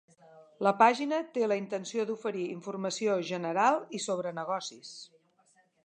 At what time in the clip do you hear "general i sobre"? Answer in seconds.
3.33-4.37